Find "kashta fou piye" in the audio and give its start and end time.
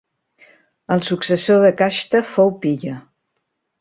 1.81-2.97